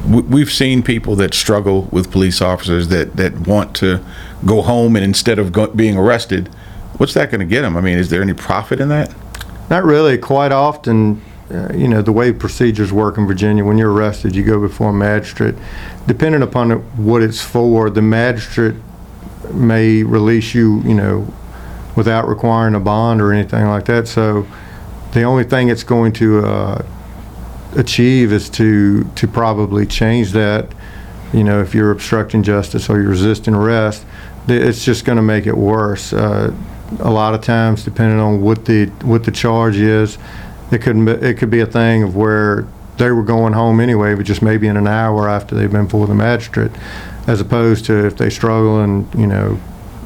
[0.08, 4.04] we've seen people that struggle with police officers that, that want to
[4.46, 6.48] go home and instead of go, being arrested,
[6.98, 7.76] what's that going to get them?
[7.76, 9.14] I mean, is there any profit in that?
[9.70, 10.18] Not really.
[10.18, 14.44] Quite often, uh, you know, the way procedures work in Virginia, when you're arrested, you
[14.44, 15.56] go before a magistrate.
[16.08, 16.72] Depending upon
[17.04, 18.76] what it's for, the magistrate
[19.52, 21.34] may release you, you know,
[21.96, 24.08] without requiring a bond or anything like that.
[24.08, 24.46] So
[25.14, 26.86] the only thing it's going to uh,
[27.76, 30.74] achieve is to to probably change that.
[31.34, 34.06] You know, if you're obstructing justice or you're resisting arrest,
[34.48, 36.14] it's just going to make it worse.
[36.14, 36.54] Uh,
[37.00, 40.18] a lot of times, depending on what the what the charge is,
[40.72, 44.26] it could it could be a thing of where they were going home anyway, but
[44.26, 46.72] just maybe in an hour after they've been before the magistrate,
[47.28, 49.60] as opposed to if they struggle and you know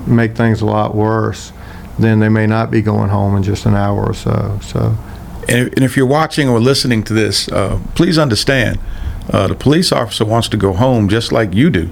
[0.07, 1.51] make things a lot worse,
[1.99, 4.59] then they may not be going home in just an hour or so.
[4.63, 4.97] So.
[5.49, 8.77] And if, and if you're watching or listening to this, uh, please understand
[9.33, 11.89] uh, the police officer wants to go home just like you do.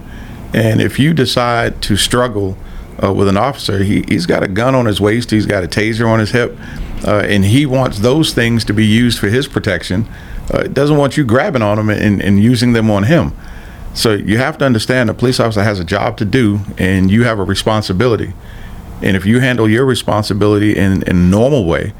[0.54, 2.56] And if you decide to struggle
[3.04, 5.67] uh, with an officer, he, he's got a gun on his waist, he's got a
[5.67, 6.58] taser on his hip,
[7.06, 10.08] uh, and he wants those things to be used for his protection.
[10.52, 13.34] Uh, doesn't want you grabbing on them and, and using them on him.
[13.93, 17.24] So you have to understand a police officer has a job to do, and you
[17.24, 18.34] have a responsibility.
[19.02, 21.93] And if you handle your responsibility in, in a normal way,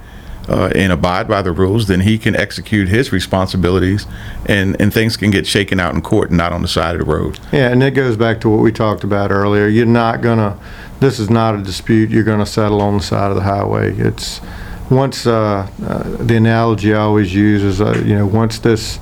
[0.48, 4.06] uh, and abide by the rules, then he can execute his responsibilities,
[4.46, 7.06] and, and things can get shaken out in court, and not on the side of
[7.06, 7.40] the road.
[7.52, 9.68] Yeah, and it goes back to what we talked about earlier.
[9.68, 10.60] You're not gonna,
[11.00, 13.94] this is not a dispute you're gonna settle on the side of the highway.
[13.96, 14.42] It's,
[14.90, 19.00] once, uh, uh, the analogy I always use is, uh, you know, once this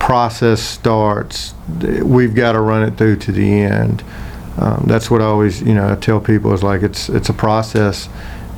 [0.00, 1.54] process starts,
[2.02, 4.02] we've got to run it through to the end.
[4.56, 7.32] Um, That's what I always, you know, I tell people is like, it's, it's a
[7.32, 8.08] process,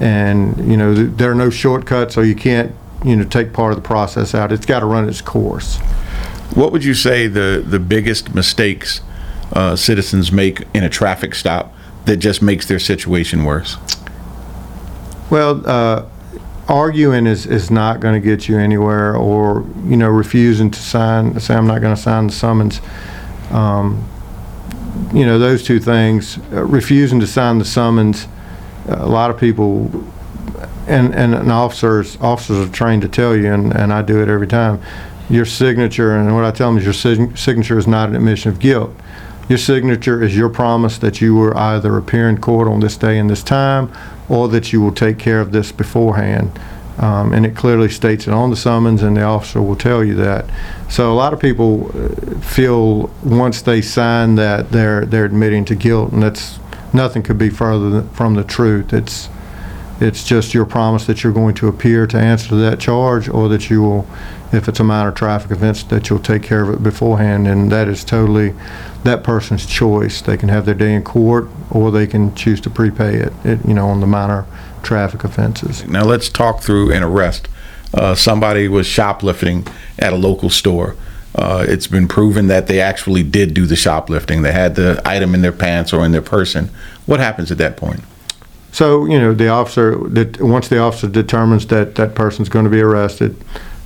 [0.00, 2.72] and, you know, th- there are no shortcuts, so you can't,
[3.04, 4.50] you know, take part of the process out.
[4.50, 5.78] It's got to run its course.
[6.54, 9.00] What would you say the, the biggest mistakes
[9.52, 11.72] uh, citizens make in a traffic stop
[12.06, 13.76] that just makes their situation worse?
[15.30, 16.06] Well, uh,
[16.68, 21.38] arguing is, is not going to get you anywhere, or, you know, refusing to sign,
[21.38, 22.80] say, I'm not going to sign the summons.
[23.50, 24.08] Um,
[25.12, 28.28] You know, those two things, uh, refusing to sign the summons,
[28.90, 29.90] a lot of people,
[30.86, 34.28] and, and and officers, officers are trained to tell you, and, and I do it
[34.28, 34.80] every time,
[35.28, 38.50] your signature, and what I tell them is your sig- signature is not an admission
[38.50, 38.90] of guilt.
[39.48, 43.18] Your signature is your promise that you will either appear in court on this day
[43.18, 43.92] and this time,
[44.28, 46.58] or that you will take care of this beforehand.
[46.98, 50.14] Um, and it clearly states it on the summons, and the officer will tell you
[50.16, 50.44] that.
[50.88, 55.74] So a lot of people uh, feel once they sign that they're they're admitting to
[55.74, 56.58] guilt, and that's
[56.92, 58.92] nothing could be further from the truth.
[58.92, 59.28] It's
[60.00, 63.68] it's just your promise that you're going to appear to answer that charge, or that
[63.68, 64.06] you will,
[64.50, 67.86] if it's a minor traffic offense, that you'll take care of it beforehand, and that
[67.86, 68.54] is totally
[69.04, 70.22] that person's choice.
[70.22, 73.58] They can have their day in court, or they can choose to prepay it, it,
[73.66, 74.46] you know, on the minor
[74.82, 75.86] traffic offenses.
[75.86, 77.48] Now let's talk through an arrest.
[77.92, 79.66] Uh, somebody was shoplifting
[79.98, 80.96] at a local store.
[81.34, 84.42] Uh, it's been proven that they actually did do the shoplifting.
[84.42, 86.70] They had the item in their pants or in their person.
[87.06, 88.00] What happens at that point?
[88.72, 89.98] So, you know, the officer,
[90.40, 93.36] once the officer determines that that person's going to be arrested,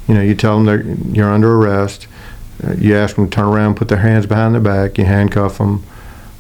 [0.09, 2.07] you know, you tell them that you're under arrest.
[2.63, 5.59] Uh, You ask them to turn around, put their hands behind their back, you handcuff
[5.59, 5.83] them.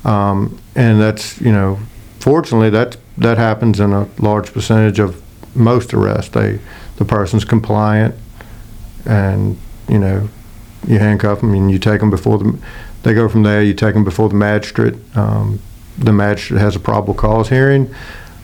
[0.05, 1.79] Um, and that's, you know,
[2.21, 5.23] fortunately, that, that happens in a large percentage of
[5.57, 6.31] most arrests.
[6.31, 6.61] They,
[6.97, 8.15] the person's compliant
[9.07, 9.57] and,
[9.89, 10.29] you know,
[10.87, 12.59] you handcuff them and you take them before the,
[13.03, 14.95] they go from there, you take them before the magistrate.
[15.17, 15.61] Um,
[15.99, 17.95] the magistrate has a probable cause hearing,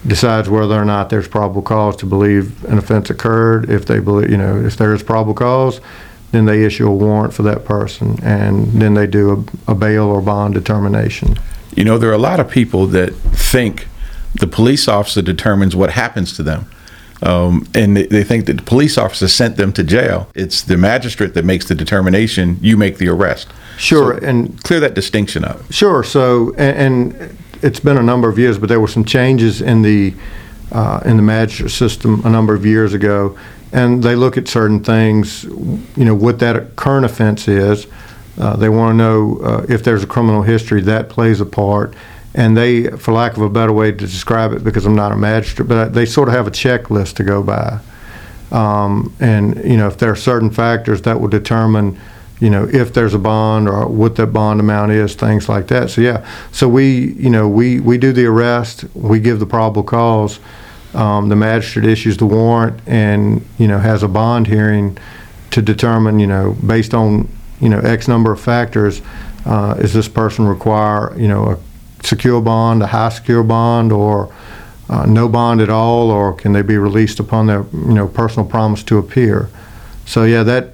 [0.07, 3.69] decides whether or not there's probable cause to believe an offense occurred.
[3.69, 5.81] If they believe, you know, if there is probable cause,
[6.31, 10.05] then they issue a warrant for that person, and then they do a, a bail
[10.05, 11.37] or bond determination.
[11.75, 13.89] You know, there are a lot of people that think
[14.35, 16.71] the police officer determines what happens to them.
[17.23, 20.29] Um, and they, they think that the police officer sent them to jail.
[20.35, 22.59] It's the magistrate that makes the determination.
[22.63, 23.49] You make the arrest.
[23.77, 25.61] Sure, So and clear that distinction up.
[25.71, 26.03] Sure.
[26.03, 29.83] So, and, and it's been a number of years, but there were some changes in
[29.83, 30.15] the
[30.73, 33.37] uh, in the magistrate system a number of years ago,
[33.73, 35.45] and they look at certain things.
[35.45, 37.87] You know what that current offense is.
[38.39, 41.95] Uh, they want to know uh, if there's a criminal history that plays a part,
[42.35, 45.17] and they, for lack of a better way to describe it, because I'm not a
[45.17, 47.81] magistrate, but they sort of have a checklist to go by.
[48.53, 51.99] Um, and you know if there are certain factors that will determine
[52.41, 55.91] you know, if there's a bond or what that bond amount is, things like that.
[55.91, 59.83] So yeah, so we, you know, we, we do the arrest, we give the probable
[59.83, 60.41] cause,
[60.95, 64.97] um, the magistrate issues the warrant and, you know, has a bond hearing
[65.51, 67.29] to determine, you know, based on,
[67.61, 69.03] you know, X number of factors,
[69.45, 71.59] uh, is this person require, you know, a
[72.03, 74.33] secure bond, a high secure bond, or
[74.89, 78.49] uh, no bond at all, or can they be released upon their, you know, personal
[78.49, 79.49] promise to appear?
[80.07, 80.73] So yeah, that,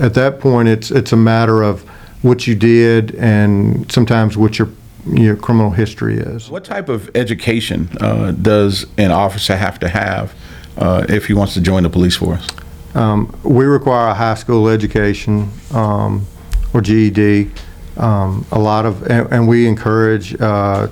[0.00, 1.82] at that point, it's it's a matter of
[2.22, 4.68] what you did and sometimes what your
[5.06, 6.48] your criminal history is.
[6.48, 10.34] What type of education uh, does an officer have to have
[10.76, 12.46] uh, if he wants to join the police force?
[12.94, 16.26] Um, we require a high school education um,
[16.72, 17.50] or GED.
[17.96, 20.88] Um, a lot of, and, and we encourage uh,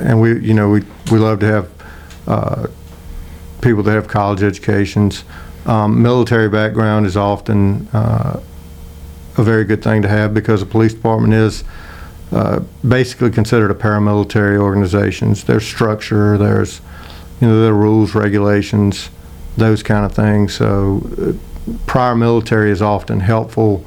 [0.00, 1.70] and we, you know, we, we love to have
[2.26, 2.66] uh,
[3.60, 5.24] people that have college educations.
[5.66, 8.40] Um, military background is often uh,
[9.36, 11.64] a very good thing to have because the police department is
[12.32, 15.34] uh, basically considered a paramilitary organization.
[15.34, 16.80] There's structure, there's,
[17.40, 19.10] you know, there are rules, regulations,
[19.56, 20.54] those kind of things.
[20.54, 23.84] So uh, prior military is often helpful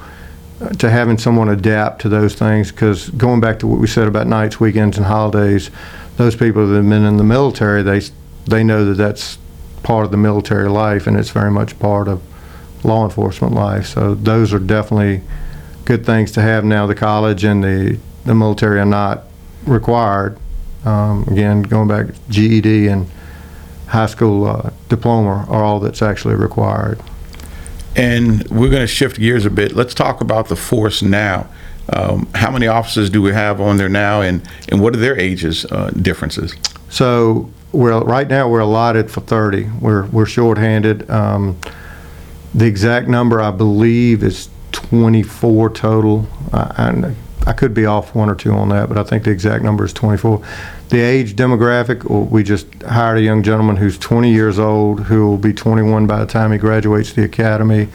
[0.70, 4.28] to having someone adapt to those things because going back to what we said about
[4.28, 5.70] nights, weekends, and holidays,
[6.18, 8.02] those people that have been in the military, they
[8.46, 9.38] they know that that's
[9.84, 12.22] part of the military life and it's very much part of
[12.84, 13.88] law enforcement life.
[13.88, 15.22] So those are definitely
[15.86, 16.86] good things to have now.
[16.88, 19.24] The college and the the military are not
[19.66, 20.38] required.
[20.86, 23.10] Um, again, going back, GED and
[23.88, 27.00] high school uh, diploma are all that's actually required.
[27.96, 29.74] And we're going to shift gears a bit.
[29.74, 31.48] Let's talk about the force now.
[31.90, 35.20] Um, how many officers do we have on there now, and, and what are their
[35.20, 36.56] ages uh, differences?
[36.90, 39.70] So we're right now we're allotted for 30.
[39.82, 41.10] We're we're shorthanded.
[41.10, 41.60] Um,
[42.54, 46.28] the exact number I believe is 24 total.
[46.54, 49.64] I, I, could be off one or two on that, but I think the exact
[49.64, 50.42] number is 24.
[50.90, 55.38] The age demographic, we just hired a young gentleman who's 20 years old, who will
[55.38, 57.88] be 21 by the time he graduates the academy.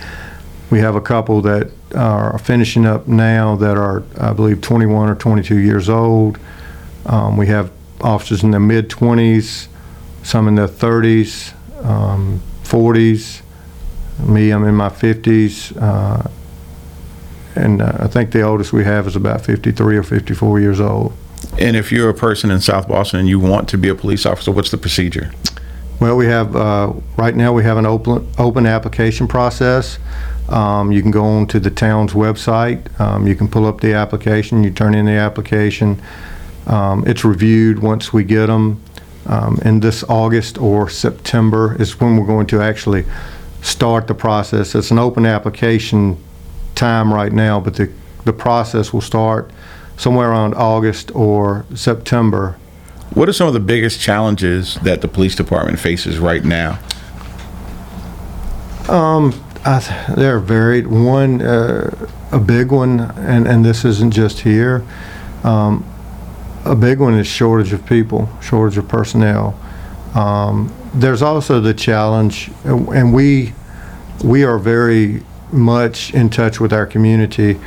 [0.71, 5.15] We have a couple that are finishing up now that are, I believe, 21 or
[5.15, 6.39] 22 years old.
[7.07, 9.69] Um, we have officers in their mid 20s,
[10.23, 13.43] some in their 30s, um, 40s.
[14.19, 15.81] Me, I'm in my 50s.
[15.81, 16.29] Uh,
[17.59, 21.13] and uh, I think the oldest we have is about 53 or 54 years old.
[21.59, 24.25] And if you're a person in South Boston and you want to be a police
[24.25, 25.33] officer, what's the procedure?
[26.01, 29.99] Well, we have, uh, right now, we have an open, open application process.
[30.49, 32.99] Um, you can go on to the town's website.
[33.01, 36.01] Um, you can pull up the application, you turn in the application.
[36.67, 38.81] Um, it's reviewed once we get them.
[39.27, 43.05] Um, and this August or September is when we're going to actually
[43.63, 44.75] start the process.
[44.75, 46.17] It's an open application
[46.79, 47.91] time right now, but the,
[48.25, 49.51] the process will start
[49.97, 52.57] somewhere around August or September.
[53.15, 56.79] What are some of the biggest challenges that the police department faces right now?
[58.89, 60.87] Um, I th- they're varied.
[60.87, 64.85] One, uh, a big one, and, and this isn't just here.
[65.43, 65.85] Um,
[66.65, 69.59] a big one is shortage of people, shortage of personnel.
[70.15, 73.53] Um, there's also the challenge, and we
[74.25, 77.59] we are very much in touch with our community.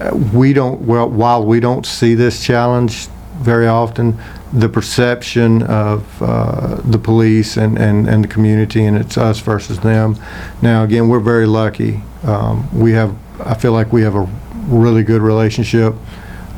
[0.00, 4.16] Uh, we don't well while we don't see this challenge very often,
[4.52, 9.80] the perception of uh, the police and, and, and the community and it's us versus
[9.80, 10.16] them.
[10.62, 12.02] Now again, we're very lucky.
[12.22, 14.28] Um, we have I feel like we have a
[14.66, 15.94] really good relationship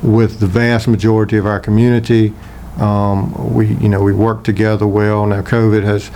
[0.02, 2.32] with the vast majority of our community.
[2.78, 5.26] Um, we you know we work together well.
[5.26, 6.10] Now COVID has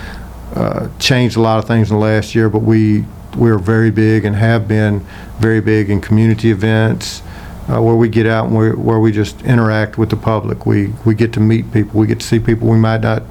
[0.54, 3.04] uh, changed a lot of things in the last year, but we
[3.36, 5.00] we're very big and have been
[5.38, 7.22] very big in community events
[7.68, 10.66] uh, where we get out and where, where we just interact with the public.
[10.66, 12.00] We, we get to meet people.
[12.00, 13.22] We get to see people we might not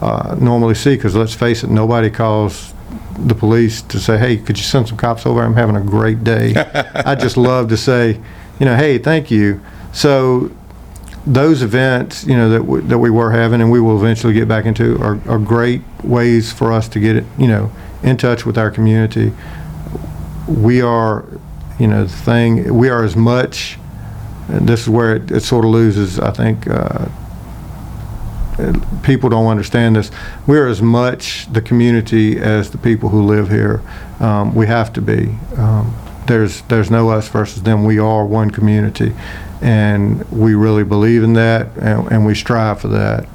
[0.00, 2.72] uh, normally see because let's face it, nobody calls
[3.18, 5.42] the police to say, hey, could you send some cops over?
[5.42, 6.54] I'm having a great day.
[6.94, 8.20] I just love to say,
[8.58, 9.60] you know, hey, thank you.
[9.92, 10.50] So
[11.26, 14.48] those events, you know, that we, that we were having and we will eventually get
[14.48, 17.70] back into are, are great ways for us to get it, you know,
[18.04, 19.32] in touch with our community.
[20.46, 21.24] We are,
[21.78, 23.78] you know, the thing, we are as much,
[24.48, 27.08] this is where it, it sort of loses, I think, uh,
[29.02, 30.10] people don't understand this.
[30.46, 33.82] We're as much the community as the people who live here.
[34.20, 35.36] Um, we have to be.
[35.56, 37.84] Um, there's there's no us versus them.
[37.84, 39.12] We are one community,
[39.60, 43.26] and we really believe in that, and, and we strive for that.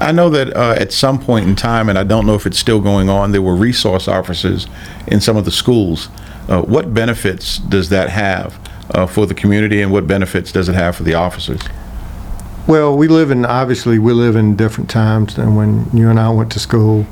[0.00, 2.58] I know that uh, at some point in time, and I don't know if it's
[2.58, 4.66] still going on, there were resource officers
[5.06, 6.08] in some of the schools.
[6.48, 8.58] Uh, what benefits does that have
[8.94, 11.60] uh, for the community, and what benefits does it have for the officers?
[12.66, 16.30] Well, we live in obviously we live in different times than when you and I
[16.30, 17.06] went to school.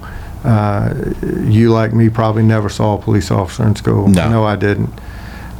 [0.44, 4.08] Uh, you, like me, probably never saw a police officer in school.
[4.08, 4.44] No.
[4.44, 4.92] I didn't.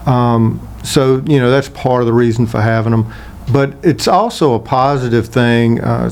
[0.07, 3.13] Um, so you know that's part of the reason for having them.
[3.53, 5.81] But it's also a positive thing.
[5.81, 6.11] Uh,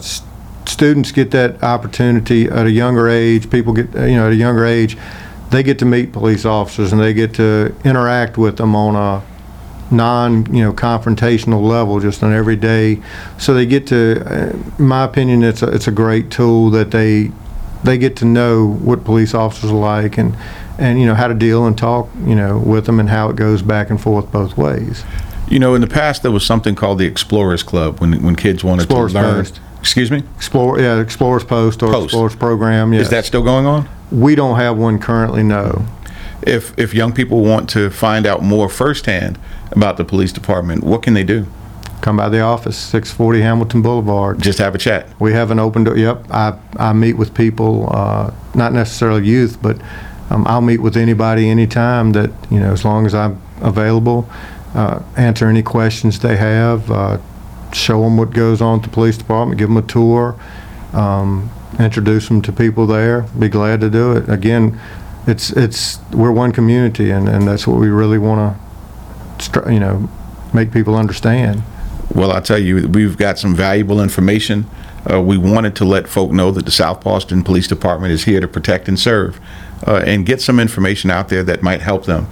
[0.69, 3.51] students get that opportunity at a younger age.
[3.51, 4.97] People get uh, you know at a younger age,
[5.51, 9.25] they get to meet police officers and they get to interact with them on a
[9.95, 13.01] non you know confrontational level just on every day
[13.39, 16.91] so they get to uh, in my opinion it's a, it's a great tool that
[16.91, 17.31] they
[17.85, 20.37] they get to know what police officers are like and
[20.79, 23.37] and you know how to deal and talk you know with them and how it
[23.37, 25.05] goes back and forth both ways
[25.49, 28.65] You know, in the past, there was something called the Explorers Club when, when kids
[28.65, 29.45] wanted Explorers to learn.
[29.45, 29.61] Fest.
[29.87, 30.25] Excuse me?
[30.35, 32.07] Explore, yeah, Explorers Post or Post.
[32.07, 33.03] Explorers Program, yes.
[33.03, 33.89] Is that still going on?
[34.11, 35.87] We don't have one currently, no.
[36.43, 39.39] If if young people want to find out more firsthand
[39.71, 41.47] about the police department, what can they do?
[42.01, 44.43] Come by the office, 640 Hamilton Boulevard.
[44.43, 45.09] Just have a chat.
[45.21, 46.27] We have an open door, yep.
[46.33, 49.81] I, I meet with people, uh, not necessarily youth, but
[50.31, 54.29] um, I'll meet with anybody anytime that, you know, as long as I'm available,
[54.75, 57.19] uh, answer any questions they have, uh,
[57.73, 60.39] show them what goes on at the police department, give them a tour,
[60.93, 64.29] um, introduce them to people there, be glad to do it.
[64.29, 64.81] Again,
[65.27, 68.57] it's, it's, we're one community and, and that's what we really want
[69.39, 70.09] to, you know,
[70.55, 71.63] make people understand.
[72.15, 74.67] Well, I'll tell you, we've got some valuable information.
[75.11, 78.41] Uh, we wanted to let folk know that the South Boston Police Department is here
[78.41, 79.41] to protect and serve
[79.87, 82.27] uh, and get some information out there that might help them.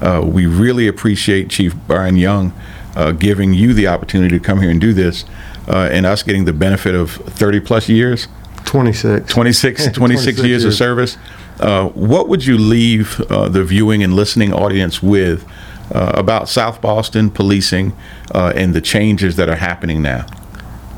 [0.00, 2.52] Uh, we really appreciate Chief Brian Young
[2.98, 5.24] uh, giving you the opportunity to come here and do this
[5.68, 8.26] uh, and us getting the benefit of 30 plus years,
[8.64, 9.32] 26.
[9.32, 11.16] 26, 26 years of service.
[11.60, 15.46] Uh, what would you leave uh, the viewing and listening audience with
[15.94, 17.96] uh, about South Boston policing
[18.34, 20.26] uh, and the changes that are happening now?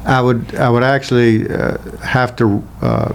[0.05, 3.13] I would, I would actually uh, have to uh,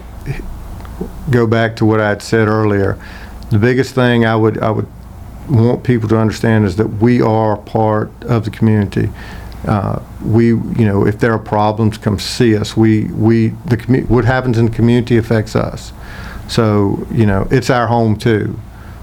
[1.32, 2.98] go back to what I had said earlier.
[3.50, 4.88] The biggest thing I would, I would
[5.50, 9.10] want people to understand is that we are part of the community.
[9.68, 12.78] Uh, we, you know, if there are problems, come see us.
[12.78, 15.92] We, we, the commu- what happens in the community affects us.
[16.48, 18.60] So, you know, it's our home too.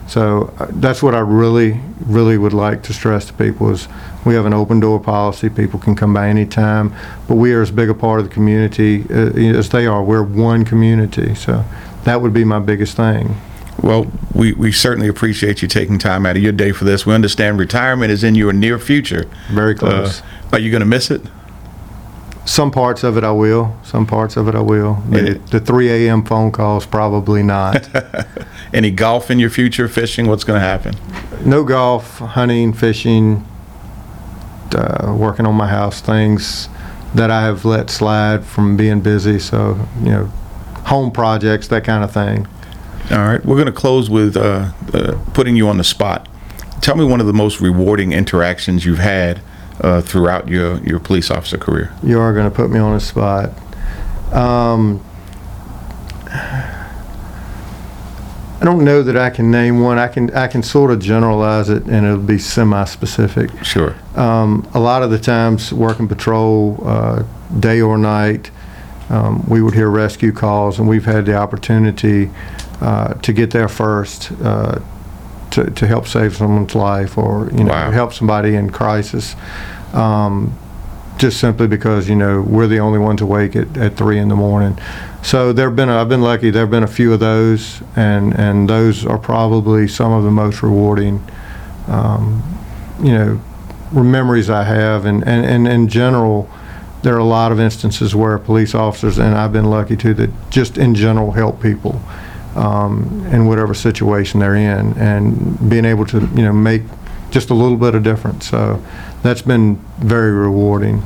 [0.07, 3.89] So uh, that's what I really, really would like to stress to people is
[4.25, 5.49] we have an open door policy.
[5.49, 6.95] People can come by anytime,
[7.27, 10.03] but we are as big a part of the community uh, as they are.
[10.03, 11.35] We're one community.
[11.35, 11.65] So
[12.05, 13.37] that would be my biggest thing.
[13.83, 17.05] Well, we, we certainly appreciate you taking time out of your day for this.
[17.05, 19.29] We understand retirement is in your near future.
[19.51, 20.21] Very close.
[20.21, 21.23] Uh, are you going to miss it?
[22.45, 23.77] Some parts of it I will.
[23.85, 24.95] Some parts of it I will.
[25.11, 26.25] The 3 a.m.
[26.25, 27.89] phone calls, probably not.
[28.75, 30.27] Any golf in your future, fishing?
[30.27, 30.95] What's going to happen?
[31.45, 33.45] no golf, hunting, fishing,
[34.75, 36.69] uh, working on my house, things
[37.15, 39.39] that I have let slide from being busy.
[39.39, 40.25] So, you know,
[40.87, 42.47] home projects, that kind of thing.
[43.13, 46.31] All right, we're going to close with uh, uh, putting you on the spot.
[46.81, 49.43] Tell me one of the most rewarding interactions you've had
[49.83, 51.93] uh, throughout your, your police officer career.
[52.03, 53.51] You are going to put me on the spot.
[54.33, 55.05] Um,
[58.63, 59.99] I don't know that I can name one.
[59.99, 63.63] I can I can sort of generalize it, and it'll be semi-specific.
[63.63, 63.95] Sure.
[64.15, 67.25] Um, a lot of the times, working patrol, uh,
[67.61, 68.51] day or night,
[69.13, 72.31] um, we would hear rescue calls, and we've had the opportunity
[72.81, 74.79] uh, to get there first uh,
[75.51, 77.91] to, to help save someone's life or you know Wow.
[77.91, 79.37] help somebody in crisis.
[79.93, 80.57] Um,
[81.19, 84.35] just simply because you know we're the only ones awake at, at three in the
[84.35, 84.79] morning.
[85.23, 86.51] So there've been a, I've been lucky.
[86.51, 90.63] There've been a few of those, and and those are probably some of the most
[90.63, 91.23] rewarding.
[91.87, 92.43] Um,
[93.03, 93.41] you know,
[93.93, 96.49] memories I have, and, and, and in general,
[97.03, 100.31] there are a lot of instances where police officers, and I've been lucky too, that
[100.51, 102.01] just in general help people
[102.55, 106.83] um, in whatever situation they're in, and being able to you know make
[107.31, 108.49] just a little bit of difference.
[108.49, 108.83] So
[109.23, 111.03] that's been very rewarding.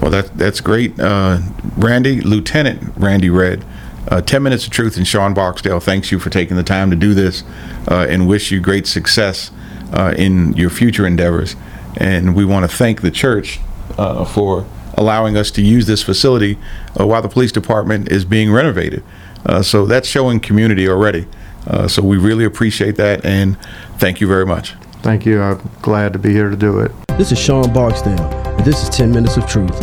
[0.00, 0.98] Well, that, that's great.
[1.00, 1.40] Uh,
[1.76, 3.64] Randy, Lieutenant Randy Red,
[4.08, 6.96] uh, 10 Minutes of Truth and Sean Barksdale thanks you for taking the time to
[6.96, 7.42] do this
[7.88, 9.50] uh, and wish you great success
[9.92, 11.56] uh, in your future endeavors.
[11.96, 13.58] And we want to thank the church
[13.96, 14.66] uh, for
[14.96, 16.58] allowing us to use this facility
[16.98, 19.02] uh, while the police department is being renovated.
[19.44, 21.26] Uh, so that's showing community already.
[21.66, 23.56] Uh, so we really appreciate that and
[23.98, 24.74] thank you very much.
[25.02, 25.40] Thank you.
[25.40, 26.90] I'm glad to be here to do it.
[27.16, 29.76] This is Sean Barksdale, and this is 10 Minutes of Truth.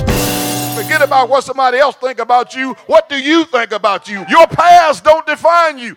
[0.75, 2.73] Forget about what somebody else think about you.
[2.87, 4.25] What do you think about you?
[4.27, 5.95] Your past don't define you.